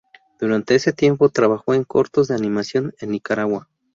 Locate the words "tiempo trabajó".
0.93-1.75